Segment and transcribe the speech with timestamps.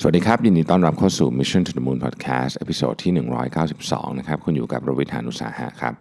[0.00, 3.12] สวัสดีครับ ยินดีต้อนรับเข้าสู่ Mission to the Moon Podcast ตอนที่
[3.66, 5.94] 192 นะครับ คุณอยู่กับรวิทานุสาหะครับ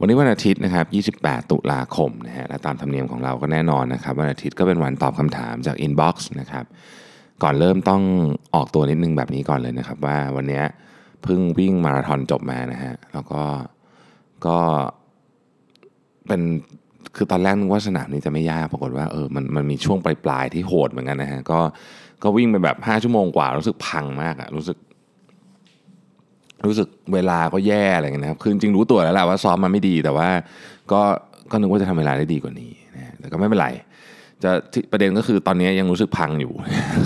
[0.00, 0.82] วันนี้วันอาทิตย์นะครั
[1.12, 6.64] บ 28 ตุลาคมนะฮะและตามธรรมเนียมของเราก็แน่นอนนะครับ วันอาทิตย์ก็เป็นวันตอบคำถามจาก Inbox นะครับ
[7.42, 8.02] ก่อนเริ่มต้อง
[8.54, 10.62] ออกตัวนิดนึงแบบนี้ก่อนเลยนะครับ ว่าวันนี้
[11.22, 13.42] เพิ่งวิ่งมาราธอนจบมานะฮะ แล้วก็
[14.46, 14.58] ก็
[16.26, 16.40] เป็น
[17.16, 21.60] คือตอนแรกนึกว่าสนามนี้จะไม่ยาก ปรากฏว่าเออมันมันมีช่วงปลายๆที่โหดเหมือนกันนะฮะ ก็
[22.22, 24.78] ก็วิ่งไปแบบ 5 ชั่วโมงกว่า รู้สึกพังมากอะรู้สึก
[26.66, 30.28] รู้สึกเวลาก็แย่อะไรเงี้ยนะครับคือจริงรู้ตัวแล้วแหละว่าซ้อมมันไม่ดีแต่ว่า
[30.92, 31.00] ก็
[31.50, 33.68] ก็นึกว่าจะทำเวลาได้ดีกว่านี้นะแต่ก็ไม่เป็นไร
[34.42, 34.50] จะ
[34.92, 36.52] ประเด็นก็คือตอนนี้ยังรู้สึกพังอยู่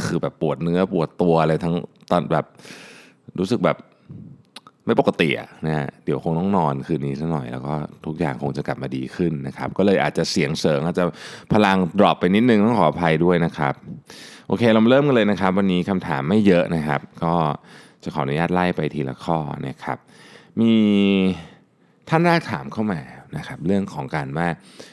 [0.07, 1.75] คือแบบปวดเนื้อปวดตัวอะไรทั้ง
[2.11, 2.47] ตอนแบบ
[3.39, 3.77] รู้สึกแบบ
[4.87, 7.75] ไม่ปกติอะนะฮะเดี๋ยวคงต้องนอนคืนนี้สักหน่อยแล้วก็
[8.07, 11.05] ทุกอย่างคงจะกลับมาดีขึ้นนะครับ ก็เลยอาจจะเสียงเสริงอาจจะ
[11.53, 13.75] พลังดรอปไปนิดนึงต้องขออภัยด้วยนะครับ
[14.49, 17.35] โอเคเราเริ่มกันเลยนะครับ วันนี้คำถามไม่เยอะนะครับ ก็
[18.05, 19.99] จะขออนุญาตไล่ไปทีละข้อนะครับ
[20.61, 20.73] มี
[22.09, 23.01] ท่านแรกถามเข้ามา
[23.37, 24.49] นะครับ เรื่องของการว่า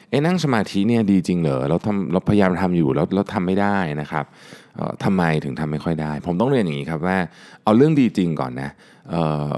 [0.09, 4.25] เอ๊นั่งสมาธิเนี่ยดีจริงเหรอเราทำเราพยายามทำอยู่แล้วเราทำไม่ได้นะครับ
[4.75, 7.17] เอ่อทำไมถึงทำไม่ค่อยได้ ผมต้องเรียนอย่างนี้ครับว่า
[7.63, 8.69] เอาเรื่องดีจริงก่อนนะ
[9.11, 9.53] เอ่อ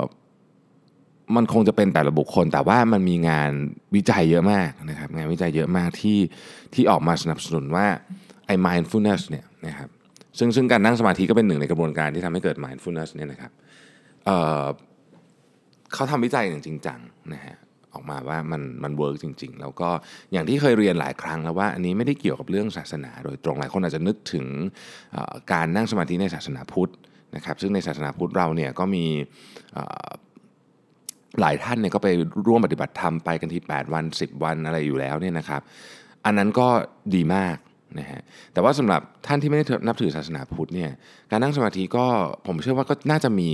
[1.36, 3.52] มันคงจะเป็นแต่ละบุคคล แต่ว่ามันมีงาน
[3.96, 6.20] วิจัยเยอะมากนะครับ งานวิจัยเยอะมากที่
[6.74, 7.86] ที่ออกมาสนับสนุนว่า
[8.48, 9.90] ไอ้ mindfulness เนี่ยนะครับ
[10.38, 13.52] ซึ่งซึ่งการนั่งสมาธิก็เป็นหนึ่งในกระบวนการที่ทำให้เกิด mindfulness เนี่ยนะครับ
[14.26, 17.00] เเขาทำวิจัยอย่างจริงจัง
[17.34, 17.58] นะฮะ
[17.94, 19.90] ออกมาว่ามันมันเวิร์กจริง ๆ แล้วก็
[20.32, 24.46] อย่างที่เคยเรียนหลายครั้งแล้วว่าอันนี้ไม่ได้เกี่ยวกับเรื่องศาสนา โดยตรงหลายคนอาจจะนึกถึง
[25.52, 26.92] การนั่งสมาธิในศาสนาพุทธ
[27.36, 29.06] นะครับซึ่งในศาสนาพุทธเราเนี่ยก็มี
[31.42, 32.08] หลายท่านเนี่ยก็ไป
[32.48, 35.62] ร่วมปฏิบัติธรรมไปกันที่ 8 วัน 10 วันอะไรอยู่แล้วเนี่ยนะครับ
[36.26, 36.68] อันนั้นก็
[37.16, 37.58] ดีมาก
[38.00, 38.22] นะฮะ
[38.54, 40.92] แต่ว่าสำหรับท่านที่ไม่ได้นับถือศาสนาพุทธเนี่ย
[41.32, 42.06] การนั่งสมาธิก็
[42.48, 43.50] ผมเชื่อว่าก็น่าจะมี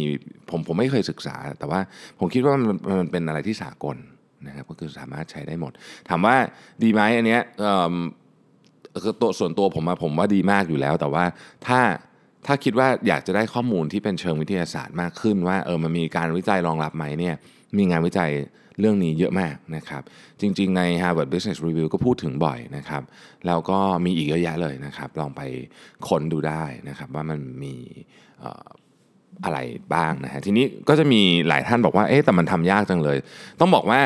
[0.49, 1.79] ผมผมไม่เคยศึกษา แต่ว่า
[2.19, 3.97] ผมคิดว่ามันมันเป็นอะไรที่สากล
[4.47, 5.71] นะครับก็คือสามารถใช้ได้หมด
[6.09, 6.35] ถามว่า
[6.83, 7.41] ดีไหมอันเนี้ย
[9.21, 11.25] ตัวส่วนตัวผมอะผมว่าดีมากอยู่แล้ว แต่ว่า
[11.67, 11.79] ถ้า
[12.45, 17.35] ถ้าคิดว่าอยากจะได้ข้อมูลที่เป็นเชิงวิทยาศาสตร์มากขึ้นว่าเออมันมีการวิจัยรองรับไหมเนี่ย
[17.77, 18.31] มีงานวิจัย
[18.79, 20.03] เรื่องนี้เยอะมากนะครับ
[20.41, 23.03] จริง ๆ ใน Harvard Business Review ก็พูดถึงบ่อยนะครับ
[23.47, 25.41] แล้วก็มีอีกเยอะแยะเลยนะครับ ลองไป
[26.07, 27.75] ค้นดูได้นะครับ ว่ามันมี
[29.43, 29.57] อะไร
[29.95, 33.17] บ้างนะฮะ ทีนี้ก็จะมีหลายท่านบอกว่า เอ๊ะแต่มันทำยากจังเลย
[33.59, 33.99] ต้องบอกว่า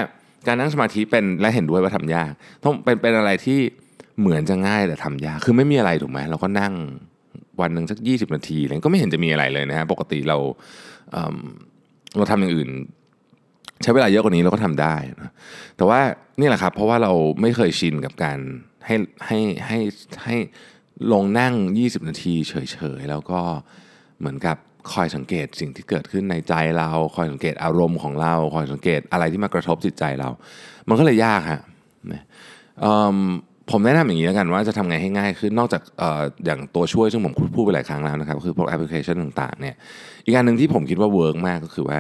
[0.48, 2.32] การนั่งสมาธิเป็นและเห็นด้วยว่าทำยาก
[2.64, 3.60] ต้องเป็นเป็นอะไรที่
[4.20, 6.74] เหมือนจะง่ายแต่ทำยาก คือไม่มีอะไรถูกไหมเราก็นั่ง
[7.62, 10.38] วันหนึ่งสัก 20 นาทีอะไรก็ไม่เห็นจะมีอะไรเลยนะฮะ ปกติเรา
[11.12, 12.70] เเราทำอย่างอื่น
[13.82, 15.32] ใช้เวลาเยอะกว่านี้เราก็ทำได้นะ
[15.78, 16.00] แต่ว่า
[16.40, 17.12] นี่แหละครับ เพราะว่าเรา
[17.42, 18.40] ไม่เคยชินกับการ
[18.86, 18.96] ให้
[19.26, 19.80] ให้ให้
[20.26, 20.36] ให้
[21.14, 22.54] ลงนั่ง 20 นาทีเฉ
[23.00, 23.40] ยๆ แล้วก็
[24.20, 24.58] เหมือนกับ
[24.94, 30.30] คอยสังเกตสิ่งที่เกิดขึ้นในใจเรา คอยสังเกตอารมณ์ของเรา คอยสังเกตอะไรที่มากระทบจิตใจเรา
[30.90, 31.62] มันก็เลยยากฮะ
[33.72, 36.04] ผมแนะนำอย่างนี้แล้วกันว่าจะทำไงให้ง่ายขึ้นนอกจากอ
[36.46, 39.76] อย่างตัวช่วยซึ่งผมพูดไปหลายครั้งแล้วนะครับ คือพวกแอปพลิเคชันต่างๆเนี่ย
[40.26, 41.98] อีกอันหนึ่งที่ผมคิดว่า work มากก็คือว่า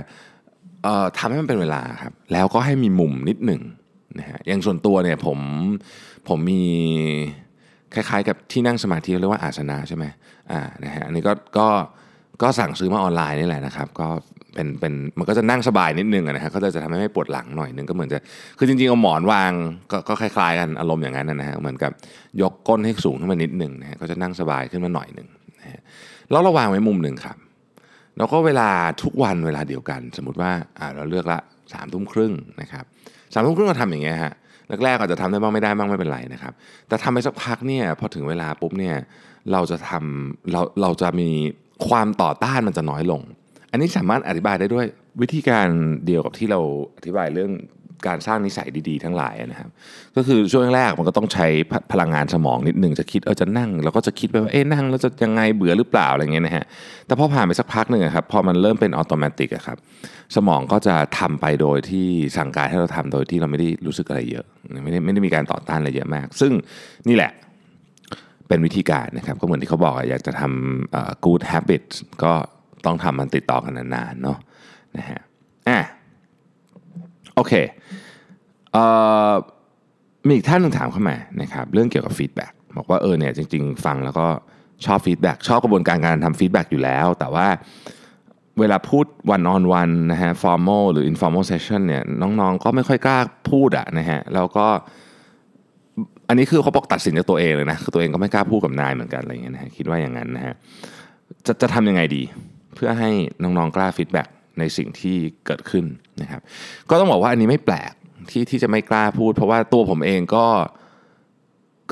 [1.18, 3.62] ทำให้มันเป็นเวลาครับแล้วก็ให้มีมุมนิดหนึ่ง
[4.20, 5.40] นะฮะอย่างส่วนตัวเนี่ยผม
[6.28, 6.62] ผมมี
[7.94, 10.06] คล้ายๆ กับที่นั่งสมาธิเรียกว่าอาสนะใช่ไหม
[10.52, 11.68] อ่านะฮะอันนี้ก็ก็
[12.42, 14.08] ก็สั่งซื้อมาออนไลน์นี่แหละนะครับ ก็
[14.54, 18.18] เป็นเป็นมันก็จะนั่งสบายนิดนึงนะฮะก็จะจะทำให้ไม่ปวดหลังหน่อยนึงก็เหมือนจะ
[18.58, 19.52] คือจริงๆเอาหมอนวาง
[19.92, 21.92] ก็ก็คล้ายๆกันอารมณ์อย่างนั้นนะฮะเหมือนกับ
[22.42, 25.28] ยกก้นให้สูงขึ้นมานิดหนึ่งนะฮะก็จะนั่งสบายขึ้นมาหน่อยหนึ่ง
[25.60, 25.80] นะฮะ
[26.32, 27.38] แล้วราวางไว้มุมหนึ่งครับ
[28.18, 28.70] แล้วก็เวลา
[29.04, 30.52] ทุกวันเวลาเดียวกัน สมมติว่า
[30.96, 31.40] เราเลือกละ
[31.74, 32.86] สามทุ่มครึ่งนะครับ
[33.34, 34.34] สามทุ่มครึ่งเราทำอย่างเงี้ยฮะ
[34.84, 36.54] แรกๆอาจจะทำได้บ้างไม่ได้บ้างไม่เป็นไรนะครับ
[36.88, 38.96] แต่ทำไปสักพักเนี่ยพอถึงเวลาปุ๊บเนี่ย
[39.52, 41.30] เราจะทำเราเราจะมี
[41.88, 43.22] ความต่อต้านมันจะน้อยลง
[43.72, 44.86] อันนี้สามารถอธิบายได้ด้วย
[45.22, 45.68] วิธีการ
[46.06, 46.60] เดียวกับที่เรา
[46.98, 47.52] อธิบายเรื่อง
[48.08, 49.70] การสร้างนิสัยดีๆ ทั้งหลายนะครับ
[50.16, 51.48] ก็คือช่วงแรกมันก็ต้องใช้
[51.92, 56.66] พลังงานสมองนิดหนึ่งจะคิดเออจะนั่งเราก็จะคิดไปว่าเอ๊ะนั่งแล้วจะยังไงเบื่อหรือเปล่าอะไรเงี้ยนะฮะ
[57.08, 59.78] แต่พอผ่านไปสักพักหนึ่งครับพอมันเริ่มเป็นอัตโนมัติครับ
[60.36, 62.08] สมองก็จะทำไปโดยที่
[62.38, 64.46] สั่งการให้เราทำโดยที่เราไม่ได้รู้สึกอะไรเยอะ
[64.84, 66.52] ไม่ได้ไม่ได้มีการต่อต้านอะไรเยอะมาก ซึ่ง
[67.08, 67.32] นี่แหละ
[68.48, 72.34] เป็นวิธีการนะครับก็เหมือนที่เขาบอกอยากจะทำ good habits ก็
[72.86, 74.38] ต้องทำมันติดต่อกันนานๆเนาะ
[74.98, 75.20] นะฮะ
[75.70, 75.80] อะ
[77.36, 77.54] โอเค
[80.28, 84.28] มีอีกท่านหนึ่งถามเข้ามานะครับเรื่องเกี่ยวกับ feedback บอกว่าเออเนี่ยจริง ๆ ฟังแล้วก็
[84.86, 87.48] ชอบ feedback ชอบกระบวนการการทำ feedback อยู่แล้ว แต่ว่า
[88.60, 89.06] เวลาพูด
[89.36, 93.18] one on one นะฮะ formal หรือ informal session เนี่ยน้องๆ ก็ไม่ค่อยกล้า
[93.52, 94.68] พูดอะนะฮะแล้วก็
[96.28, 100.54] อันนี้คือเขาบอกตัดสินจากตัวเองเลยนะคือตัวเองก็ไม่กล้าพูดกับนายเหมือนกันอะไรเงี้ยนะฮะคิดว่าอย่างนั้นนะฮะ
[101.46, 102.24] จะจะทำยังไงดี
[102.76, 103.10] เพื่อให้
[103.44, 104.28] น้องๆกล้า feedback
[104.60, 105.16] ในสิ่งที่
[105.46, 105.86] เกิดขึ้น
[106.22, 106.42] นะครับ
[106.90, 107.94] ก็ต้องบอกว่าอันนี้ไม่แปลก
[108.32, 110.46] ที่ที่จะไม่กล้าพูด เพราะว่าตัวผมเองก็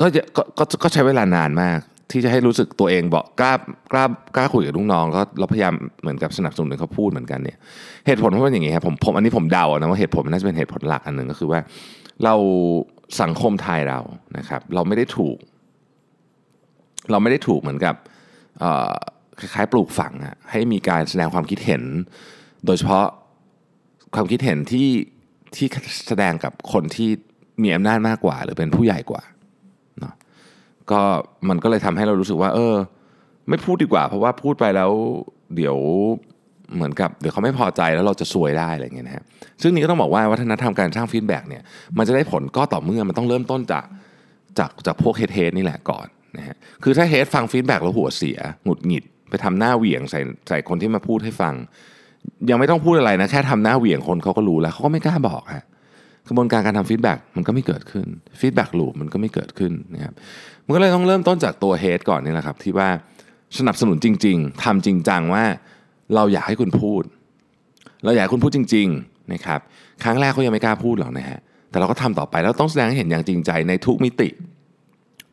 [0.00, 1.78] ก็จะก็ก็ก็ใช้เวลานานมาก
[2.10, 3.52] ที่จะให้รู้สึกตัวเองบอกกล้า
[3.92, 4.04] กล้า
[4.36, 7.58] กล้าคุยกับลูกน้องก็เราพยายามเหมือนกับสนับสนุนให้เขาพูดเหมือนกันเนี่ย
[8.06, 11.60] เหตุผลเพราะว่าอย่างงี้ครับผมผมอันนี้ผมเดานะว่าเหตุผลน่าจะเป็นเหตุผลหลักอันหนึ่งก็คือว่า
[12.24, 12.34] เรา
[13.20, 14.00] สังคมไทยเรา
[14.38, 15.36] นะครับ เราไม่ได้ถูก
[17.10, 17.94] เราไม่ได้ถูกเหมือนกับ
[19.38, 21.82] คล้ายๆปลูกฝังอะให้มีการแสดงความคิดเห็น
[22.66, 23.06] โดยเฉพาะ
[24.14, 24.88] ความคิดเห็นที่
[25.56, 25.66] ที่
[26.08, 27.10] แสดงกับคนที่
[27.62, 29.22] มีอำนาจมากกว่า หรือเป็นผู้ใหญ่กว่า
[29.98, 30.14] เนาะ
[30.90, 31.00] ก็
[31.48, 32.74] มันก็เลยทำให้เรารู้สึกว่า เออ
[33.48, 34.90] ไม่พูดดีกว่า เพราะว่าพูดไปแล้ว
[35.56, 35.76] เดี๋ยว
[36.74, 39.24] เหมือนกับเดี๋ยวเขาไม่พอใจแล้วเราจะซวยได้อะไรเงี้ยนะฮะ
[39.62, 41.62] ซึ่งนี่ก็ต้องบอกว่าวัฒนธรรมการสร้าง feedback เนี่ย
[41.98, 43.84] มันจะได้ผลก็ต่อเมื่อมันต้องเริ่มต้นจาก
[44.58, 46.06] จากจากพวก head head นี่แหละก่อน
[46.36, 51.54] นะฮะคือถ้า head ฟัง feedback แล้วหัวเสียหงุดหงิด ไปทำหน้าเหวี่ยงใส่ใส่คนที่มาพูดให้ฟัง
[52.50, 55.64] ยังไม่ต้องพูดอะไรนะ แค่ทำหน้าเหวี่ยงคนเขาก็รู้แล้วเขาก็ไม่กล้าบอกฮะ
[56.28, 58.06] กระบวนการการทำ feedback มันก็ไม่เกิดขึ้น
[58.40, 60.14] feedback loop มันก็ไม่เกิดขึ้นนะครับ
[60.66, 62.88] มันก็เลยต้องเริ่มต้นจากตัว head ก่อนนี่แหละครับ ที่ว่า
[63.58, 65.44] สนับสนุนจริง ๆทำจริงจังว่า
[66.14, 67.02] เราอยากให้คุณพูด
[68.04, 69.60] เราอยากให้คุณพูดจริงๆนะครับ
[70.04, 71.38] ครั้งแรกเขายังไม่กล้าพูดหรอกนะฮะ
[71.70, 74.28] แต่เราก็ทำต่อไปแล้วต้องแสดงให้เห็นอย่างจริงใจในทุกมิติ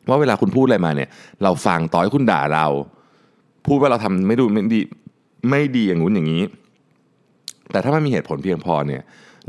[0.08, 1.08] ว่าเวลาคุณพูดอะไรมาเนี่ย
[1.42, 2.66] เราฟังต่อให้คุณด่าเรา
[3.66, 4.80] พูดว่าเราทำไม่ดูไม่ดี
[5.50, 6.42] ไม่ดีอย่างงู้นอย่างนี้
[7.72, 9.02] แต่ถ้ามันมีเหตุผลเพียงพอเนี่ย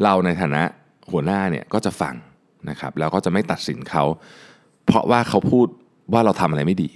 [0.03, 0.63] เราในฐานะ
[1.11, 2.15] หัวหน้าเนี่ยก็จะฟัง
[2.69, 4.03] นะครับแล้วก็จะไม่ตัดสินเขา
[4.85, 5.67] เพราะว่าเขาพูด
[6.13, 6.89] ว่าเราทำอะไรไม่ดี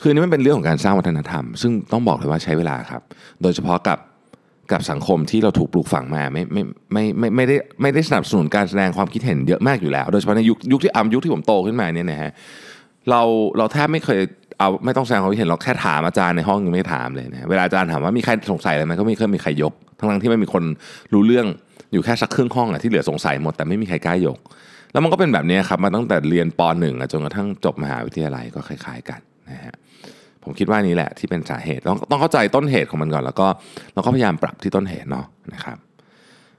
[0.00, 3.02] คือนนี่มันเป็นเรื่องของการสร้างวัฒนธรรม ซึ่งต้องบอกเลยว่าใช้เวลาครับ
[3.42, 3.98] โดยเฉพาะกับ
[4.72, 6.62] กับสังคมที่เราถูกปลูกฝังมาไม่ไม่
[6.92, 12.30] ไม่ไม่ไม่ได้ไม่ได้สนับสนุนการแสดงความคิดเห็นเยอะมากอยู่แล้ว โดยเฉพาะในยุคยุคที่อ่ำยุคที่ผมโตขึ้นมาเนี่ยนะฮะ
[13.10, 13.22] เรา
[13.58, 14.18] เราแทบไม่เคย
[14.58, 19.72] เอาไม่ต้องแสดงความคิดเห็นเราแค่ถามอาจารย์ในห้องยังไม่ถามเลยนะเวลาอาจารย์ถามว่ามีใครสงสัยอะไรไหมก็ไม่เคยมีใครยก
[20.10, 20.64] ทั้งที่ไม่มีคน
[21.12, 21.46] รู้เรื่อง
[21.92, 24.38] อยู่แค่สักครึ่งห้องอะที่เหลือสงสัยหมดแต่ไม่มีใครกล้ายก
[24.92, 29.20] แล้วมันก็เป็นแบบนี้ครับมาตั้งแต่เรียนป .1 อะจนกระทั่งจบมหาวิทยาลัยก็คล้าย ๆ กัน
[29.50, 29.74] นะฮะ
[30.42, 33.46] ผมคิดว่านี้แหละที่เป็นสาเหตุ ต้องต้องเข้าใจต้นเหตุของมันก่อน แล้วก็
[33.94, 35.76] เราก็พยายามปรับที่ต้นเหตุเนาะนะครับ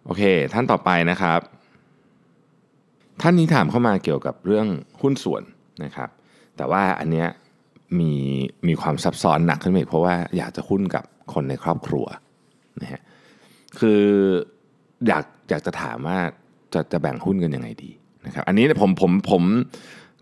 [0.05, 0.21] โอเค
[0.53, 1.39] ท่านต่อไปนะครับ
[3.21, 4.67] ท่านนี้ถามเข้ามาเกี่ยวกับเรื่อง
[5.01, 5.43] หุ้นส่วน
[5.83, 6.09] นะครับ
[6.57, 7.27] แต่ว่าอันเนี้ย
[7.99, 8.11] มี
[8.67, 12.05] มีความซับซ้อนหนักขึ้นไปอีกเพราะว่าอยากจะหุ้นกับคนในครอบครัว
[12.81, 13.01] นะฮะ
[13.79, 14.03] คือ
[15.07, 16.19] อยากอยากจะถามว่า
[16.73, 17.91] จะจะแบ่งหุ้นกันยังไงดี
[18.25, 19.43] นะครับอันนี้เนี่ยผมผมผม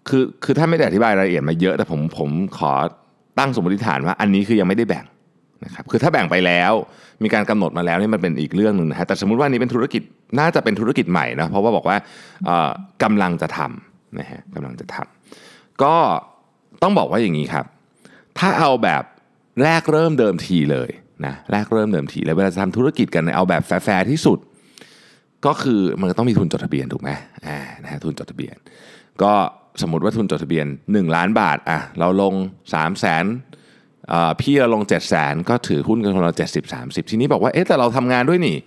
[0.07, 2.71] คือคือถ้าไม่ได้อธิบายรายละเอียดมาเยอะแต่ผมผมขอ
[3.39, 5.05] ตั้งสมมติฐานว่าอันนี้คือยังไม่ได้แบ่ง
[5.65, 6.73] นะครับคือถ้าแบ่งไปแล้ว
[7.23, 10.01] มีการกำหนดมาแล้วนี่มันเป็นอีกเรื่องหนึ่งนะฮะแต่สมมุติว่านี้เป็นธุรกิจ
[10.39, 11.97] น่าจะเป็นธุรกิจใหม่นะเพราะว่าบอกว่า
[12.45, 12.69] เอ่อ
[13.03, 15.95] กำลังจะทำนะฮะกำลังจะทำก็
[16.81, 17.65] ต้องบอกว่าอย่างนี้ครับ
[18.37, 19.03] ถ้าเอาแบบ
[19.63, 20.89] แรกเริ่มเดิมทีเลย
[21.27, 24.39] นะแรกเริ่มเดิมทีเลยเวลาทำธุรกิจกันเอาแบบแฟร์ที่สุด
[25.45, 27.09] ก็คือมันก็ต้องมีทุนจดทะเบียนถูกไหม
[27.47, 28.55] อ่านะฮะทุนจดทะเบียน
[29.21, 29.33] ก็
[29.81, 32.33] สมมติว่าทุนจดทะเบียน 1 ล้านบาทอะเราลง
[32.73, 33.25] 3 0 0แสน
[34.41, 38.57] พี่เราลง 7 0 0แสนก็ถือหุ้นกันคนละ70 30 ทีนี้บอกว่าเอ๊ะแต่เราทำงานด้วยนี่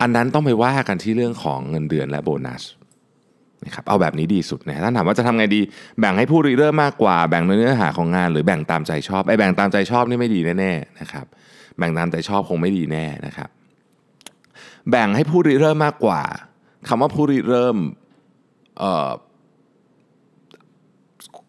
[0.00, 2.62] อันนั้นต้องไปว่ากันที่เรื่องของเงินเดือนและโบนัส
[3.64, 5.60] นะครับเอาแบบนี้ดีสุดนะท่านถามว่าจะทำไงดี
[6.00, 11.26] แบ่งให้ผู้ริเริ่มมากกว่าแบ่งในเนื้อหาของงานหรือแบ่งตามใจชอบไอ้แบ่งตามใจชอบนี่ไม่ดีแน่ๆนะครับ
[11.78, 13.48] แบ่งตามใจชอบคงไม่ดีแน่นะครับ
[14.90, 16.22] แบ่งให้ผู้ริเริ่มมากกว่า
[16.88, 17.76] คำว่าผู้ริเริ่ม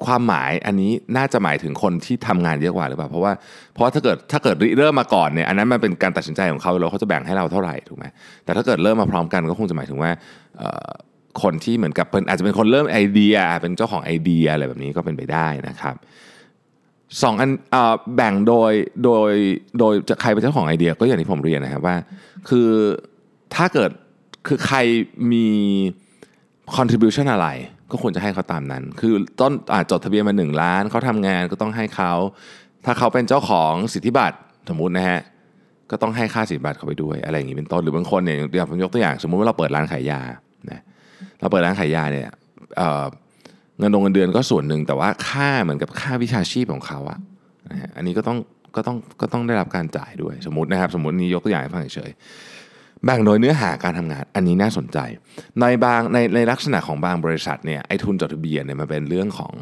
[0.06, 3.34] ความหมายอันนี้น่าจะหมายถึงคนที่ทำงานเยอะกว่าหรือเปล่าเพราะว่า
[3.74, 8.06] เพราะถ้าเกิดถ้าเกิดริเริ่มมาก่อนเนี่ยอันนั้นมันเป็นการตัดสินใจของเขาแล้วเขาจะแบ่งให้เราเท่าไหร่ถูกไหม
[8.46, 10.12] แต่ถ้าเกิดเริ่มมาพร้อมกันก็คงจะหมายถึงว่า
[11.42, 15.96] คนที่เหมือนกับเป็นอาจจะเป็นคนเริ่มไอเดีย เป็นเจ้าของไอเดียอะไรแบบนี้ก็เป็นไปได้นะครับ
[17.22, 17.50] สองอัน
[18.16, 18.72] แบ่งโดย
[19.06, 19.32] โดย
[19.80, 21.96] โดยจะใครเป็นเจ้าของไอเดีย ก็อย่างที่ผมเรียนนะครับว่า
[22.50, 22.70] คือ
[23.56, 23.92] ถ้าเกิด
[24.48, 24.78] คือใคร
[25.32, 25.48] มี
[26.78, 27.48] contribution อะไร
[27.92, 32.14] ก็ควรจะให้เขาตามนั้น คือต้นอาจจดทะเบียนมา 1 ล้าน เขาทำงานก็ต้องให้เขา
[32.86, 34.38] ถ้าเขาเป็นเจ้าของสิทธิบัตร
[34.70, 35.20] สมมตินะฮะ
[35.92, 40.22] ก็ต้องให้ค่าสิทธิบัตรเขาไปด้วย อะไรอย่างนี้เป็นต้น หรือบางคนเนี่ยเดี๋ยวผมยกตัวอย่าง สมมุติว่าเราเปิดร้านขายยา
[40.72, 40.82] นะ
[41.40, 42.30] เราเปิดร้านขายยาเนี่ย
[43.80, 47.20] เงินดงเงินเดือนก็ส่วนหนึ่งแต่ว่าค่าเหมือนกับค่าวิชาชีพของเขาอะ
[47.70, 48.38] นะอันนี้ก็ต้อง
[48.76, 52.12] ก็ต้องก็ต้องได้รับการจ่ายด้วยสมมตินะครับ สมมตินี้ยกตัวอย่างให้ฟังเฉย
[53.06, 54.98] แบ่งโดยเนื้อหาการทำงานอันนี้น่าสนใจ
[55.62, 59.54] ในบางในในลักษณะของบางบริษัทเนี่ยไอ้ทุนจดทะเบียนเนี่ยมันเป็นเรื่องของ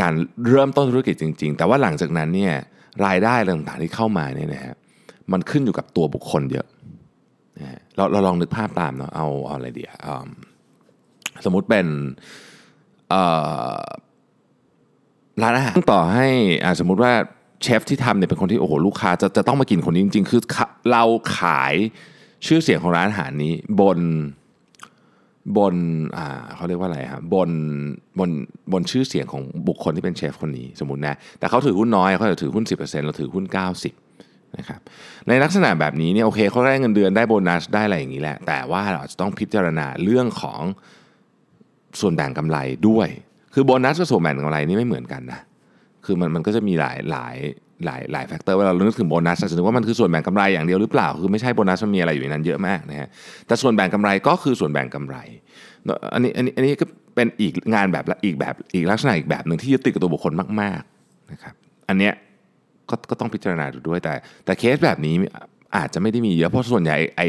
[0.00, 0.12] การ
[0.48, 2.54] เริ่มต้นธุรกิจจริง ๆ แต่ว่าหลังจากนั้นเนี่ย
[3.06, 4.74] รายได้ต่างๆที่เข้ามาเนี่ยนะฮะ
[5.32, 6.66] มันขึ้นอยู่กับตัวบุคคลเยอะ
[7.96, 9.92] เราเราลองนึกภาพตามเนาะเอาเอาอะไรเดียว
[11.44, 11.86] สมมุติเป็น
[15.42, 16.26] ร้านอาหารต่อให้
[16.80, 17.12] สมมุติว่า
[17.62, 20.40] เชฟที่ทำเนี่ยเป็นคนที่โอ้โหลูกค้าจะจะต้องมากินคนนี้จริง ๆ คือ
[20.92, 21.04] เรา
[21.38, 21.74] ขาย
[22.46, 23.98] ชื่อเสียงของร้านอาหารนี้บน
[25.58, 25.74] บน
[26.16, 27.50] อ่าเขาเรียกว่าอะไรครับบน
[28.18, 28.30] บน
[28.72, 33.44] บนชื่อเสียงของบุคคลที่เป็นเชฟคนนี้สมมตินะแต่เขาถือหุ้นน้อยเขาจะถือหุ้น 10%เราถือหุ้น
[34.00, 34.80] 90นะครับ
[35.28, 40.60] ในลักษณะแบบนี้เนี่ยโอเคเขาได้เงินเดือนได้โบนัสได้อะไรอย่างนี้แหละแต่ว่าเราจะต้องพิจารณาเรื่องของ
[42.00, 42.58] ส่วนแบ่งกำไร
[42.88, 43.08] ด้วย
[43.54, 45.40] คือโบนัสกับส่วนแบ่งกำไรนี่ไม่เหมือนกันนะ
[46.04, 47.36] คือมันมันก็จะมีหลายหลาย
[47.84, 53.08] หลายหลาย factor เวลาเรานึกถึงโบนัสจะนึกว่ามันคือส่วนแบ่งกำไรอย่างเดียวหรือเปล่า คือไม่ใช่โบนัสมันมีอะไรอยู่ในนั้นเยอะมากนะฮะ
[53.46, 55.16] แต่ส่วนแบ่งกำไรก็คือส่วนแบ่งกำไร
[56.14, 61.54] อันนี้อันนี้อันนี้ก็เป็นอีกงานแบบอีกแบบอีกลักษณะอีกแบบหนึ่งที่ยึดติดกับตัวบุคคลมากๆนะครับ
[61.88, 62.12] อันเนี้ย
[62.90, 65.14] ก็ก็ต้องพิจารณาดูด้วยแต่ แต่เคสแบบนี้
[65.76, 67.22] อาจจะไม่ได้มีเยอะเพราะส่วนใหญ่ไอ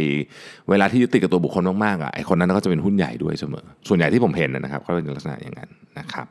[0.70, 5.70] เวลาที่ยึดติดกับตัวบุคคลมากๆอะไอคนนั้นก็จะเป็นหุ้นใหญ่ด้วยเสมอ ส่วนใหญ่ที่ผมเห็นนะครับก็เป็นลักษณะอย่างนั้น
[6.00, 6.28] นะครับ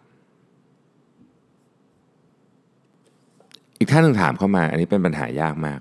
[3.78, 5.80] อีกท่านหนึ่งถามเข้ามา อันนี้เป็นปัญหายากมาก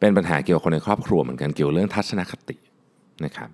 [0.00, 2.56] เป็นปัญหาเกี่ยวกับคนในครอบครัวเหมือนกันเกี่ยวเรื่องทัศนคติ
[3.24, 3.50] นะครับ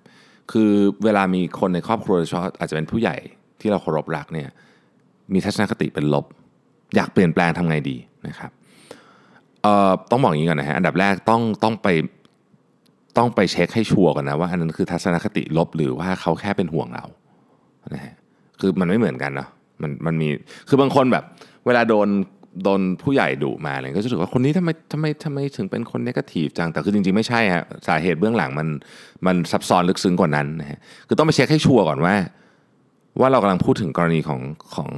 [0.51, 0.71] คือ
[1.03, 3.15] เวลามีคนในครอบครัวชอบอาจจะเป็นผู้ใหญ่
[3.61, 4.49] ที่เราเคารพรักเนี่ย
[5.33, 6.25] มีทัศนคติเป็นลบ
[6.95, 7.97] อยากเปลี่ยนแปลงทำไงดี
[8.27, 8.51] นะครับ
[9.63, 11.87] เอ่อต้องบอกอย่างนี้ก่อนนะฮะอันดับแรกต้องต้องไป
[13.17, 17.05] ต้องไปเช็คให้ชัวร์ก่อนนะว่าอันนั้นคือทัศนคติลบหรือว่าเขาแค่เป็นห่วงเรา
[17.93, 18.13] นะฮะ
[18.59, 19.49] คือมันไม่เหมือนกันเนาะ
[19.81, 20.27] มันมันมี
[20.69, 21.23] คือบางคนแบบ
[21.65, 22.09] เวลาโดน
[22.63, 28.67] โดนผู้ใหญ่ดุมาอะไรก็จะรู้สึกว่าคนนี้ทำไมทำไมทำไมถึงเป็นคนนกาทีฟจังแต่คือจริงๆไม่ใช่ฮะสาเหตุเบื้องหลังมัน
[29.25, 32.15] มันซับซ้อนลึกซึ้งกว่านั้นนะฮะคือต้องไปเช็คให้ชัวร์ก่อนว่า
[33.19, 34.39] ว่าเรากำลังพูดถึงกรณีของ
[34.75, 34.89] ของ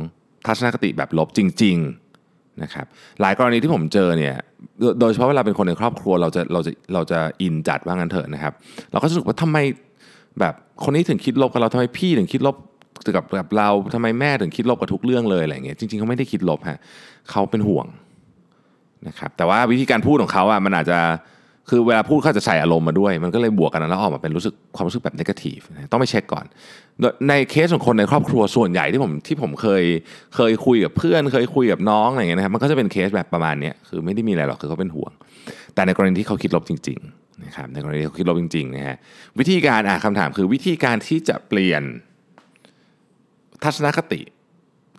[0.45, 2.02] ทัศนคติแบบลบจริง ๆ
[2.61, 2.85] นะครับ
[3.21, 4.35] หลายกรณีที่ผมเจอเนี่ย
[4.99, 8.53] โดยเฉพาะเวลาเป็นคนในครอบครัวเราจะเราจะเราจะอินจัดว่างั้นเถอะนะครับ
[8.91, 9.57] เราก็รู้สึกว่าทำไม
[10.39, 12.55] แบบคนนี้ถึงคิดลบกับเราทำไมพี่ถึงคิดลบ
[13.15, 16.79] กับกับเราทำไมแม่ถึงคิดลบกับทุกเรื่องเลยอะไรเงี้ยจริงๆเขาไม่ได้คิดลบฮะ
[17.31, 17.85] เขาเป็นห่วง
[19.07, 20.99] นะครับแต่ว่าวิธีการพูดของเขาอะมันอาจจะ
[21.69, 25.59] คือเวลาพูดเขาจะใส่อารมณ์มาด้วย มันก็เลยบวกกันแล้วออกมาเป็นรู้สึกความรู้สึกแบบนกาทีฟ
[25.91, 26.45] ต้องไปเช็คก่อน
[27.29, 29.83] ในเคสของคนในครอบครัวส่วนใหญ่ที่ผมที่ผมเคย
[30.35, 35.11] เคยคุยกับเพื่อน เคยคุยกับน้องอะไรเงี้ยนะครับมันก็จะเป็นเคสแบบประมาณนี้คือไม่ได้มีอะไรหรอกคือเขาเป็นห่วง
[35.73, 38.97] แต่ในกรณีที่เขาคิดลบจริงๆนะครับในกรณีที่เขาคิดลบจริงๆนะฮะ
[39.39, 41.83] วิธีการอะคำถามคือวิธีการที่จะเปลี่ยน
[43.63, 44.21] ทัศนคติ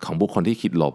[0.05, 0.93] ของบุคคลที่คิดลบ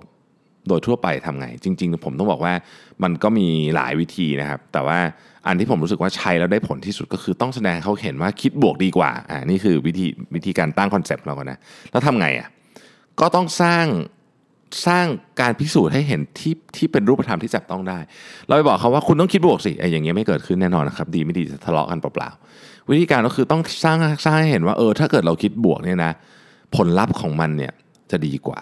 [0.68, 2.54] โดยทั่วไปทำไง จริง ๆ ผมต้องบอกว่า
[3.02, 4.98] มันก็มีหลายวิธีนะครับ แต่ว่า
[5.46, 11.58] อันที่ผมรู้สึกว่าใช้แล้วได้ผลที่สุดก็คือต้องแสดงเขาเห็นว่าคิดบวกดีกว่าอ่านี่คือวิธีวิธีการตั้งคอนเซปต์เราก่อนนะ
[11.92, 12.48] แล้วทำไงอะ
[13.20, 13.86] ก็ต้องสร้าง
[14.86, 15.06] สร้าง
[15.40, 17.98] การพิสูจน์ให้เห็นที่ที่เป็นรูปธรรมที่จับต้องได้
[18.46, 26.12] เราไปบอกเขาว่าคุณต้องคิดบวกสิไอ้อย่างเงี้ยไม่เกิดขึ้นแน่นอนนะครับ ดีไม่ดีจะทะเลาะกันเปล่าๆวิธีการก็คือต้องสร้างสร้างให้เห็นว่าเออถ้าเกิดเราคิดบวกเนี่ยนะ
[26.76, 27.72] ผลลัพธ์ของมันเนี่ย
[28.10, 28.60] จะดีกว่า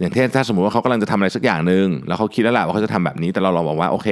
[0.00, 4.08] อย่างเช่นถ้าสมมติว่าเขากำลังจะทำอะไรสักอย่างหนึ่งแล้วเขาคิดแล้วแหละว่าเขาจะทำแบบนี้ แต่เราลองบอกว่าโอเค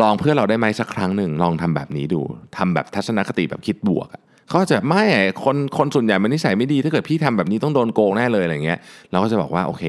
[0.00, 2.20] ลองเพื่อเราได้ไหมสักครั้งหนึ่งลองทำแบบนี้ดู
[2.56, 4.08] ทำแบบทัศนคติแบบคิดบวก
[4.48, 5.02] เขาจะไม่
[5.44, 8.78] คนคนส่วนใหญ่มันนิสัยไม่ดีถ้าเกิดพี่ทำแบบนี้ต้องโดนโกงแน่เลยอะไรเงี้ย
[9.10, 9.84] เราก็จะบอกว่าโอเค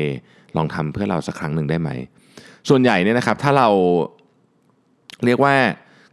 [0.57, 1.89] ลองทำเพื่อเราสักครั้งหนึ่งได้ไหม
[2.69, 3.69] ส่วนใหญ่เนี่ยนะครับ ถ้าเรา
[5.25, 5.53] เรียกว่า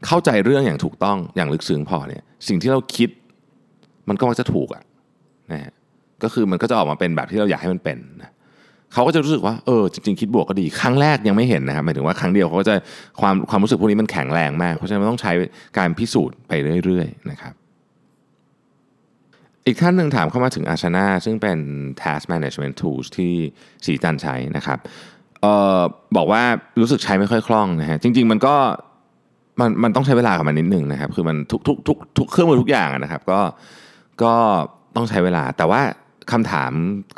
[0.06, 3.10] เข้าใจเรื่องอย่างถูกต้องอย่างลึกซึ้งพอเนี่ยสิ่งที่เราคิด
[4.08, 4.82] มันก็มักจะถูกอะ
[5.52, 5.72] นะฮะ
[6.22, 8.30] ก็คือมันก็จะออกมาเป็นแบบที่เราอยากให้มันเป็นนะ
[8.94, 12.74] เขาก็จะรู้สึกว่าเออจริงๆคิดบวกก็ดีครั้งแรกยังไม่เห็นนะครับหมายถึงว่าครั้งเดียวเขาก็จะ
[13.20, 15.32] ความความรู้สึกพวกนี้มันแข็งแรงมาก เพราะฉะนั้นมันต้องใช้
[15.78, 16.52] การพิสูจน์ไป
[16.84, 17.54] เรื่อยๆนะครับ
[19.66, 21.58] อีกท่านหนึ่งถามเข้ามาถึง Asana ซึ่งเป็น
[22.02, 23.32] task management tools ที่
[23.86, 24.78] สีจันใช้นะครับ
[25.44, 25.46] อ
[25.78, 25.80] อ
[26.16, 26.42] บอกว่า
[26.80, 28.54] รู้สึกใช้ไม่ค่อยคล่องนะฮะจริง ๆ มันก็
[29.60, 33.40] มันมันต้องใช้เวลากับมันนิดหนึ่งนะครับ คือมันทุกทุกทุกทุกเครื่องมือทุกอย่างนะครับ ก็
[34.22, 34.34] ก็
[34.96, 35.80] ต้องใช้เวลาแต่ว่า
[36.32, 36.72] คำถาม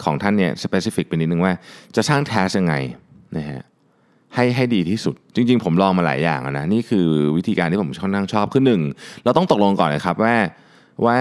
[0.04, 1.52] ของท่านเนี่ยสเปซิฟิกเป็นนิดนึงว่า
[1.96, 2.74] จะสร้างแทสยังไง
[3.36, 3.62] นะฮะ
[4.34, 8.82] ให้ให้ดีที่สุด จริง ๆ ผมลองมาหลายอย่างนะนี่คือวิธีการที่ผมค่อนข้างชอบคือหนึ่ง
[9.24, 10.36] เราต้องตกลงก่อนนะครับว่า
[11.06, 11.18] ว่า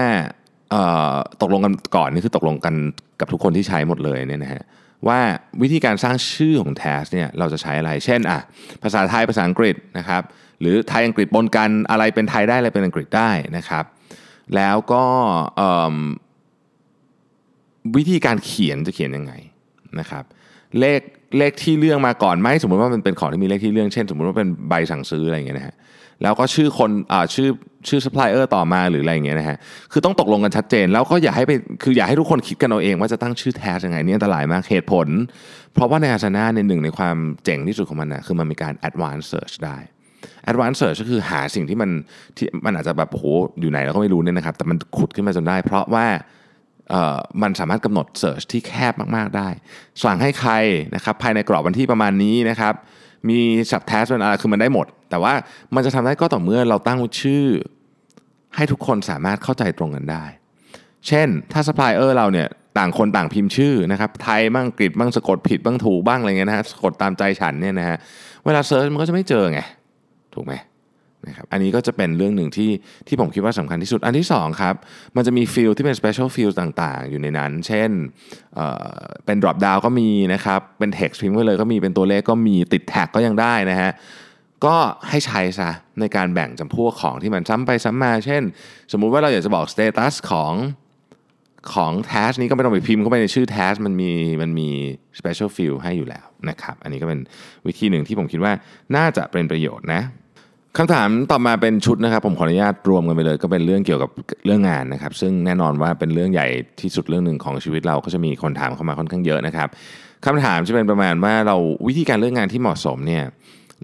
[1.42, 2.74] ตกลงกันก่อนนี่คือตกลงกัน
[3.20, 4.62] กับทุกคนที่ใช้หมดเลยเนี่ยนะฮะ
[5.08, 5.20] ว่า
[5.62, 8.40] วิธีการสร้างชื่อของแทสเนี่ยเราจะใช้อะไร เช่นอะ
[8.82, 10.22] ภาษาไทยภาษาอังกฤษนะครับ
[10.60, 13.84] หรือไทยอังกฤษปนกันอะไรเป็นไทยได้อะไรเป็นอังกฤษได้นะครับ
[14.56, 15.04] แล้วก็
[17.96, 19.32] วิธีการเขียนจะเขียนยังไง
[20.00, 20.24] นะครับ
[20.80, 21.00] เลข
[21.38, 25.74] เลขที่เรื่องมาก่อนไหมสมมติว่ามันเป็นของที่มีเลขที่เรื่องเช่น สมมติว่าเป็นใบสั่งซื้ออะไรอย่างเงี้ยนะฮะ
[26.22, 27.48] แล้วก็ชื่อคนอ่าชื่อ
[27.88, 29.56] ชื่อซัพพลายเออร์ต่อมาหรืออะไรอย่างเงี้ยนะฮะ
[29.92, 31.52] คือต้องตกลงกันชัดเจน แล้วก็อย่าให้ไป
[31.82, 35.08] คืออย่าให้ทุกคนคิดกันเอาเองว่าจะตั้งชื่อ task ยังไงนี่อันตรายมากเหตุผล
[35.74, 39.76] เพราะว่าในอาชนาในหนึ่งในความเจ๋งที่สุดของมันนะคือมันมีการ advanced search ได้
[40.50, 41.90] advanced search ก็คือหาสิ่งที่มัน
[42.36, 43.24] ที่มันอาจจะแบบโห
[43.60, 46.06] อยู่ไหนเราก็ไม่รู้เนี่ยนะครับ แต่มันขุดขึ้นมาจนได้ เพราะว่า
[47.42, 49.48] มันสามารถกำหนด Search ที่แคบมากๆได้
[50.02, 50.52] สั่งให้ใคร
[50.94, 52.74] นะครับภายในกรอบวันที่ประมาณนี้นะครับ
[53.28, 53.38] มี
[53.70, 55.34] subtask เป็นอะไรคือมันได้หมด แต่ว่า
[55.74, 57.46] มันจะทำได้ก็ต่อเมื่อเราตั้งชื่อ
[58.54, 60.24] ให้ทุกคนสามารถเข้าใจตรงกันได้
[61.06, 67.96] เช่นถ้า supplier เราเนี่ยต่างคนต่างพิมพ์ชื่อนะครับไทยบ้างอังกบ้างสะกดผิดบ้างถูกบ้างอะไรเงี้ยนะฮะสะกดตามใจฉันเนี่ยนะฮะ
[68.44, 69.60] เวลา search มันก็จะไม่เจอไง
[70.34, 70.52] ถูกไหม
[71.28, 72.70] นะครับอันนี้ก็จะเป็นเรื่องหนึ่งที่
[73.08, 74.74] ที่ผมคิดว่าสำคัญที่สุดอันที่2ครับ
[75.16, 77.90] มันจะมี field ที่เป็น special field ต่างๆ อยู่ในนั้น เช่น
[78.54, 83.90] เป็น drop down ก็มีนะครับเป็น text พิมพ์ไว้เลยก็มีเป็นตัวเลขก็มีติด tag ก็ยังได้นะฮะ
[84.66, 84.76] ก็
[85.08, 88.42] ให้ใช้ซะในการแบ่งจำพวกของที่มันซ้ำไปซ้ำมา เช่น
[88.92, 90.54] สมมุติว่าเราอยากจะบอก status ของ
[91.74, 94.10] ของ task นี้ก็ไม่ต้องไปพิมพ์เข้าไปในชื่อ task มันมี
[94.42, 94.68] มันมี
[95.18, 97.20] special field ให้อยู่แล้วนะครับ อันนี้ก็เป็น
[97.66, 98.52] วิธีหนึ่งที่ผมคิดว่า
[98.96, 100.02] น่าจะเป็นประโยชน์นะ
[100.78, 104.10] คำถามต่อมาเป็นชุดนะครับ ผมขออนุญาตรวมกันไปเลย ก็เป็นเรื่องเกี่ยวกับ
[104.44, 106.46] เรื่องงานนะครับ ซึ่งแน่นอนว่าเป็นเรื่องใหญ่
[106.80, 109.68] ที่สุดเรื่องหนึ่งของชีวิตเราก็จะมีคนถามเข้ามาค่อนข้างเยอะนะครับ
[110.24, 111.56] คำถามจะเป็นประมาณว่าเรา
[111.86, 113.24] วิธีการเลือกงานที่เหมาะสมเนี่ย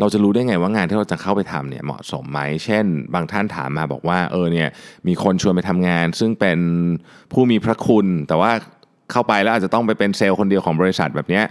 [0.01, 2.85] เราจะรู้ได้ไงว่างานที่เราจะเข้าไปทำเนี่ยเหมาะสมไหม เช่น
[3.15, 4.69] บางท่านถามมาบอกว่าเออเนี่ย
[5.09, 6.59] มีคนชวนไปทำงาน ซึ่งเป็น
[7.33, 8.51] ผู้มีพระคุณ แต่ว่า
[9.13, 11.45] เข้าไปแล้วอาจจะต้องไปเป็นเซลล์คนเดียวของบริษัทแบบเนี้ย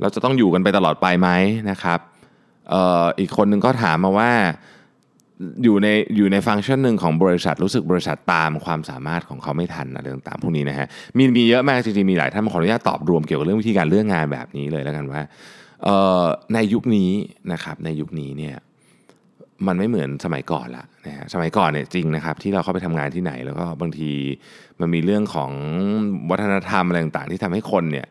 [0.00, 1.28] เราจะต้องอยู่กันไปตลอดไปไหม
[1.70, 1.98] นะครับ
[3.18, 4.32] อีกคนนึงก็ถามมาว่า
[5.64, 15.22] อยู่ในอยู่ในฟังก์ชันหนึ่งของบริษัทรู้สึกบริษัทตามความสามารถของเขาไม่ทันอะไรต่างๆพวกนี้นะฮะมีมีเยอะมากจริงๆมีหลายท่านขออนุญาตตอบรวมเกี่ยวกับเรื่องวิธีการเลือกงานแบบนี้เลยแล้วกันว่า
[16.54, 17.10] ในยุคนี้
[17.52, 18.56] นะครับในยุคนี้เนี่ย
[19.66, 24.10] มันไม่เหมือนสมัยก่อนละนะฮะสมัยก่อนเนี่ยจริงนะครับที่เราเข้าไปทำงานที่ไหน แล้วก็บางที
[24.80, 25.50] มันมีเรื่องของ
[26.30, 28.06] วัฒนธรรมอะไรต่างๆ ที่ทำให้คนเนี่ย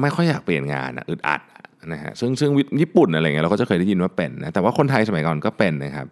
[0.00, 1.40] ไม่ค่อยอยากเปลี่ยนงานอะอึดอัด
[1.92, 6.06] นะฮะซึ่งซึ่งญี่ปุ่นอะไรเงี้ยเราก็จะเคยได้ยินว่าเป็นนะแต่ว่าคนไทยสมัยก่อนก็เป็นนะครับ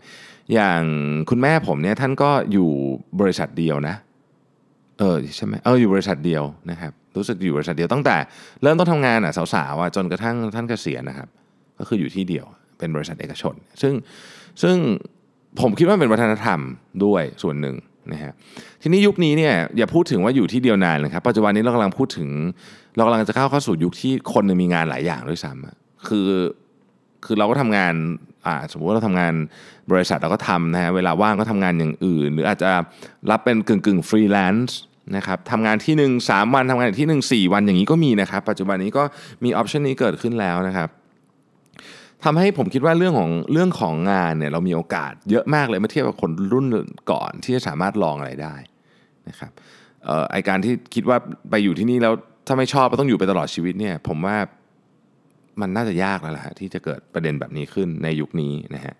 [0.54, 0.82] อย่าง
[1.30, 2.70] คุณแม่ผมเนี่ยท่านก็อยู่
[3.20, 3.94] บริษัทเดียวนะ
[4.98, 8.16] เออใช่ไหมเอออยู่บริษัทเดียวนะครับรู้สึกอยู่บริษัทเดียวตั้งแต่
[8.62, 11.28] เริ่มต้นทำงานอะสาวๆอะจนกระทั่งท่านเกษียณนะครับ
[11.78, 12.46] ก็คืออยู่ที่เดียว
[12.78, 13.94] เป็นบริษัทเอกชน ซึ่ง
[14.62, 14.76] ซึ่ง
[15.60, 16.60] ผมคิดว่าเป็นวัฒนธรรม
[17.04, 17.76] ด้วยส่วนหนึ่ง
[18.12, 18.32] นะฮะ
[18.82, 22.28] ทีนี้ยุคนี้เนี่ยอย่าพูดถึงว่าอยู่ที่เดียวนานนะครับปัจจุบันนี้เรากำลังพูดถึง
[22.96, 26.28] เรากำลังจะเข้าเข้าสู่ยุคที่คนมีงานหลายอย่างด้วยซ้ำคือ
[27.24, 27.94] คือเราก็ทำงาน
[28.46, 29.32] อ่าสมมติว่าเราทำงาน
[29.90, 32.70] บริษัทเราก็ทำนะฮะเวลาว่างก็ทำงานอย่างอื่น หรืออาจจะ
[33.30, 34.78] รับเป็นกึ่งกึ่งฟรีแลนซ์
[35.16, 39.02] นะครับทำงานที่หนึ่งสามวันทำงานที่หนึ่งสี่วันอย่างนี้ก็มีนะครับ ปัจจุบันนี้ก็
[39.44, 40.88] มี option นี้เกิดขึ้นแล้วนะครับ
[42.24, 46.66] ทำให้ผมคิดว่าเรื่องของเรื่องของงานเนี่ยเรามีโอกาสเยอะมากเลยเมื่อเทียบกับคนรุ่น
[47.10, 48.56] ก่อนที่จะสามารถลองอะไรได้
[49.28, 49.50] นะครับ
[50.08, 51.16] เออไอ้การที่คิดว่า
[51.50, 52.12] ไปอยู่ที่นี่แล้ว
[52.46, 54.36] ถ้าไม่ชอบก็ต้องอยู่ไปตลอดชีวิตเนี่ย ผมว่า
[55.60, 58.94] มันน่าจะยากแล้วล่ะที่จะเกิดประเด็นแบบนี้ขึ้นในยุคนี้นะฮะ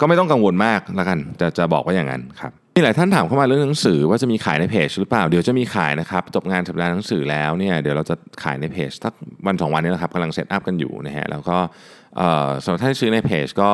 [0.00, 9.14] ก็ไม่ต้องกังวลมากแล้วกันจะจะบอกว่าอย่างนั้นครับมีหลายท่านถามเข้ามาเรื่องหนังสือว่าจะมีขายในเพจหรือเปล่าเดี๋ยวจะมีขายนะครับจบงานสัปดาห์หนังสือแล้วเนี่ยเดี๋ยวเราจะขายในเพจสัก
[9.46, 11.56] วันสองวันนี้แหละครับกำลังเซตอัพกันอยู่นะฮะแล้วก็
[12.62, 13.70] สำหรับท่านที่ซื้อในเพจก็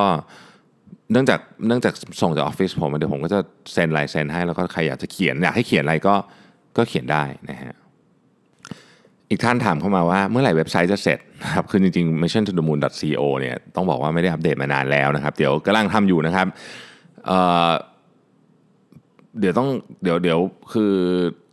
[1.12, 3.40] เนื่องจากเนื่องจากส่งจากออฟฟิศผมเดี๋ยวผมก็จะ
[3.72, 6.14] เซ็นลายเซ็นให้แล้วก็ใครอยากจะเขียนอยากให้เขียนอะไรก็
[6.77, 7.74] ก็เขียนได้นะฮะ
[9.31, 16.46] อีกท่านถามเข้ามาว่าเมื่อไหร่เว็บไซต์จะเสร็จนะครับคือจริงๆ mission to the moon.co เนี่ยต้องบอกว่าไม่ได้อัปเดตมานานแล้วนะครับ เดี๋ยวกำลังทำอยู่นะครับ
[17.26, 19.68] เดี๋ยวต้อง
[20.03, 20.38] เดี๋ยวเดี๋ยว
[20.72, 20.94] คือ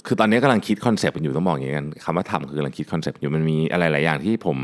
[0.07, 4.57] คือตอนนี้กำลังคิดคอนเซปต์อยู่ต้องบอกอย่างนี้กันคำว่าทำคือกำลังคิดคอนเซปต์อยู่มันมีอะไรหลายอย่างที่ผม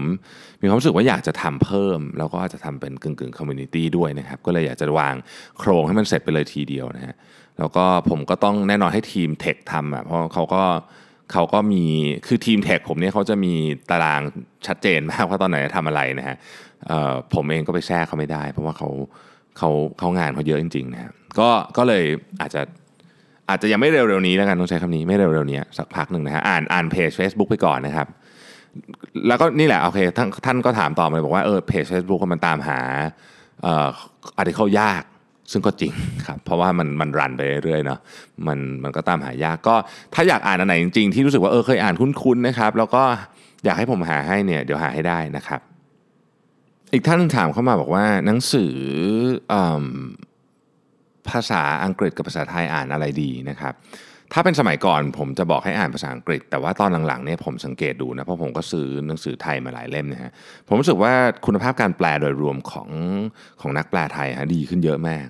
[0.61, 5.15] มีความรู้สึกว่าอยากจะทำเพิ่ม แล้วก็จะทำเป็นกึ่งกึ่ง community ด้วยนะครับ ก็เลยอยากจะวาง
[5.59, 7.15] โครงให้มันเสร็จไปเลยทีเดียวนะฮะ
[7.59, 10.63] แล้วก็ผมก็ต้องแน่นอนให้ทีม tech ทำอะเพราะเขาก็
[11.31, 11.83] เขาก็มี
[12.27, 13.53] คือทีมเทคผมเนี่ยเขาจะมี
[13.91, 14.21] ตาราง
[14.67, 16.37] ชัดเจนมากว่าตอนไหนทำอะไรนะฮะ
[17.33, 18.89] ผมเองก็ไปแทรกเขาไม่ได้ เพราะว่าเขา
[19.57, 22.03] เขาเขางานเขาเยอะจริงๆนะก็ก็เลย
[22.41, 22.61] อาจจะ
[23.51, 28.07] อาจจะยังไม่เร็วๆนี้แล้วกันต้องใช้คำนี้ไม่เร็วๆนี้สักพักหนึ่งนะฮะอ่านอ่านเพจ Facebook ไปก่อนนะครับ
[29.27, 32.79] แล้วก็นี่แหละโอเคท่านท่านก็ถามต่อมาเลยบอกว่าเออเพจ Facebook มันตามหา
[33.63, 33.87] เอ่อ
[34.37, 35.03] อาร์ติเคิลยาก
[35.51, 35.93] ซึ่งก็จริง
[36.25, 37.99] ครับ เพราะว่ามันมันรันไปเรื่อยๆเนาะ
[38.47, 39.75] มันมันก็ตามหายากก็
[40.13, 43.03] ถ้าอยากอ่านอันไหนจริงๆ ที่รู้สึกว่าเออเคยอ่านคุ้นๆนะครับ แล้วก็
[43.65, 45.61] อยากให้ผมหาให้เนี่ยเดี๋ยวหาให้ได้นะครับ
[46.93, 48.73] อีกท่านถามเข้ามาบอกว่าหนังสือ
[51.29, 53.73] ภาษาอังกฤษกับภาษาไทยอ่านอะไรดีนะครับ
[54.33, 60.31] ถ้าเป็นสมัยก่อนผมจะบอกให้อ่านภาษาอังกฤษ แต่ว่าตอนหลังๆเนี่ยผมสังเกตดูนะเพราะผมก็ซื้อหนังสือไทยมาหลายเล่มนะฮะ
[60.67, 61.13] ผมรู้สึกว่า
[61.45, 62.89] คุณภาพการแปลโดยรวมของ
[63.61, 65.27] ของนักแปลไทยฮะดีขึ้นเยอะมาก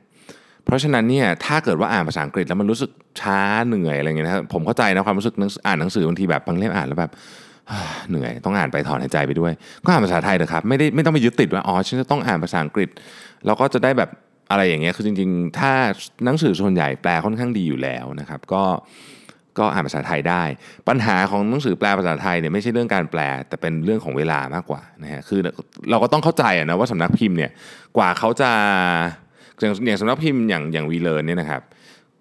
[0.65, 5.35] เพราะฉะนั้นเนี่ยถ้าเกิดว่าอ่านภาษาอังกฤษแล้วมันรู้สึกช้าเหนื่อยอะไรเงี้ยนะผมเข้าใจนะความรู้สึก
[5.67, 7.11] อ่านหนังสือบางทีแบบบางเล่มอ่านแล้วแบบ
[8.09, 9.53] เหนื่อยต้องอ่านไปถอนหายใจไปด้วย
[9.85, 12.89] ก็อ่านภาษาไทยเถอะครับไม่ได้ไม่ต้องไปยึดติดว่าอ๋อฉันจะต้องอ่านภาษาอังกฤษ
[13.45, 14.09] แล้วก็จะได้แบบ
[14.51, 15.71] อะไรอย่างเงี้ยคือจริงๆ ถ้า
[16.25, 18.63] หนังสือส่วนใหญ่แปลค่อนข้างดีอยู่แล้วนะครับ ก็
[19.59, 20.43] ก็อ่านภาษาไทยได้
[20.87, 25.39] ปัญหาของหนังสือแปลภาษาไทยเนี่ยไม่ใช่เรื่องการแปล แต่เป็นเรื่องของเวลามากกว่านะฮะคือ
[25.89, 27.51] เราก็ต้องเข้าใจนะว่าสำนักพิมพ์เนี่ย
[27.97, 28.51] กว่าเขาจะ
[29.59, 31.61] อย่างอย่างสำนักพิมพ์อย่างอย่างวีเลิร์นเนี่ยนะครับ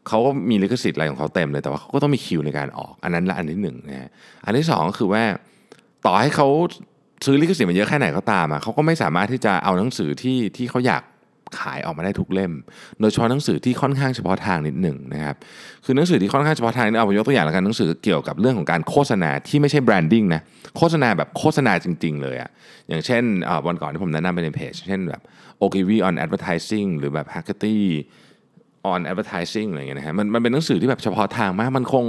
[0.09, 4.11] เขาก็มีลิขสิทธิ์อะไรของเขาเต็มเลยแต่ว่าเขาก็ต้องมีคิวในการออก อันนั้นละอันที่หนึ่งนะฮะ
[4.45, 5.23] อันที่สองก็คือว่า
[6.07, 6.49] ต่อให้เขา
[7.25, 11.03] ซื้อลิขสิทธิ์มาเยอะแค่ไหนก็ตามอะเขาก็ไม่สามารถที่จะเอาหนังสือที่ที่เขาอยาก
[11.59, 12.53] ขายออกมาได้ทุกเล่ม
[13.01, 15.37] โดยเฉพาะหนังสือที่ค่อนข้างเฉพาะทางนิดหนึ่งนะครับ
[15.85, 20.41] คือหนังสือที่ค่อนข้างเฉพาะทางนี่เอาไปยกตัวอย่างแล้วกันหนังสือเกี่ยวกับเรื่องของการโฆษณาที่ไม่ใช่ branding นะ
[20.77, 22.51] โฆษณาแบบโฆษณาจริง ๆ เลยอะ
[22.89, 23.23] อย่างเช่น
[23.67, 25.21] วันก่อนที่ผมแนะนำไปในเพจเช่นแบบ
[25.62, 27.81] Ogilvy on advertising หรือแบบ h a c k e t y
[28.93, 32.05] on advertising อะไรเงี้ยนะฮะมันมันเป็นหนังสือที่แบบเฉพาะทางมากมันคง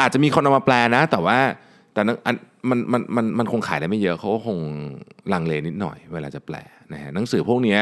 [0.00, 1.38] อาจจะมีคนเอามาแปลนะ แต่ว่า
[1.94, 4.58] แต่มันมันมันมันคงขายได้ไม่เยอะเขาก็คง
[5.32, 6.56] ลังเลนิดหน่อยเวลาจะแปล
[6.92, 7.78] นะฮะหนังสือพวกนี้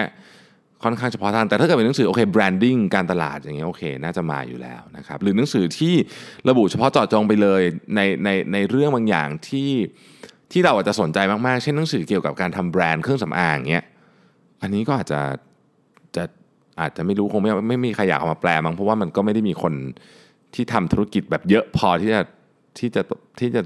[0.85, 5.95] ค่อนข้างเฉพาะทางแต่ถ้าเกิดเป็นหนังสือโอเค branding การตลาดอย่างเงี้ยโอเคน่าจะมาอยู่แล้วนะครับหรือหนังสือที่
[6.49, 7.62] ระบุเฉพาะเจาะจงไปเลย
[7.95, 9.71] ในในในเรื่องบางอย่างที่
[10.53, 13.85] ที่เราอาจจะสนใจมากๆ เช่นหนังสือเกี่ยวกับการทำแบรนด์เครื่องสำอางเงี้ย
[14.62, 15.21] อันนี้ก็อาจจะ
[16.17, 16.25] จะ
[16.81, 19.75] อาจจะไม่รู้คงไม่ไม่มีใครอยากเอามาแปลมั้งเพราะว่ามันก็ไม่ได้มีคน
[20.55, 22.23] ที่ทำธุรกิจแบบเยอะพอที่จะ
[22.79, 23.03] ที่จะ
[23.41, 23.62] ที่จะ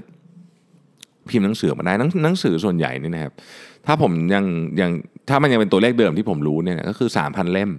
[1.29, 3.33] พิมพ์หนังสือมาได้หนังสือส่วนใหญ่นี่นะครับ
[3.85, 4.45] ถ้าผมยัง
[4.81, 4.91] ยัง
[5.29, 7.71] ถ้ามันยังเป็นตัวเลขเดิมที่ผมรู้เนี่ยก็คือ 3,000 เล่ม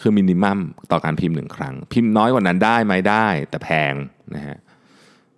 [0.00, 0.58] คือมินิมัม
[0.92, 3.94] ต่อการพิมพ์หนึ่งครั้ง พิมพ์น้อยกว่านั้นได้ไหมได้ แต่แพง
[4.34, 4.58] นะฮะ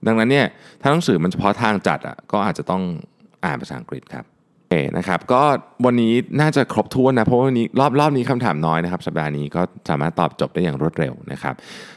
[0.06, 0.46] ดังนั้นเนี่ย
[0.80, 2.82] ถ้าหนังสือมันเฉพาะทางจัดอะก็อาจจะต้อง
[3.44, 5.42] อ่านภาษาอังกฤษครับโอเคนะครับก็
[5.84, 11.54] วันนี้น่าจะครบถ้วนนะเพราะวันนี้รอบรอบนี้คำถามน้อยนะครับ สัปดาห์นี้ก็สามารถตอบจบได้อย่างรวดเร็วนะครับ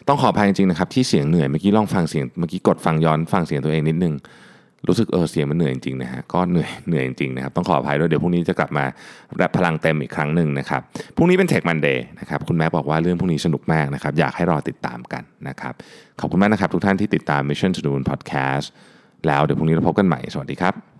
[0.07, 4.13] ต้องขออภัยจริงๆนะครับที่เสียงเหนื่อยเมื่อกี้ลองฟังเสียงเมื่อกี้กดฟังย้อนฟังเสียงตัวเองนิดนึง
[4.87, 8.85] รู้สึกเออเสียงมันเหนื่อยจริงๆนะฮะก็เหนื่อยเหนื่อยจริงๆนะครับต้องขออภัยด้วยเดี๋ยวพรุ่งนี้จะกลับมา
[9.41, 10.81] รับพลังเต็มอีกครั้งหนึ่งนะครับ
[11.15, 15.73] พรุ่งนี้เป็นเทคมันเดย์นะครับคุณแม่บอกว่าเรื่องพรุ่งนี้สนุกมากนะครับอยากให้รอติดตามกันนะครับ
[16.19, 18.65] ขอบคุณมากนะครับทุกท่านที่ติดตาม Mission to the Moon Podcast
[19.27, 20.96] แล้วเดี๋ยวพรุ่งนี้เราพบกันใหม่สวัสดีครับ